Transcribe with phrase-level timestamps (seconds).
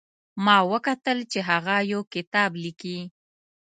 [0.45, 2.97] ما وکتل چې هغه یو کتاب لیکي